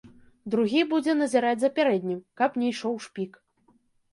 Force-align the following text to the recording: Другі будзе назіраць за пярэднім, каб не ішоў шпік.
Другі 0.53 0.81
будзе 0.93 1.13
назіраць 1.19 1.59
за 1.65 1.69
пярэднім, 1.77 2.19
каб 2.41 2.59
не 2.63 2.73
ішоў 2.73 2.95
шпік. 3.07 3.39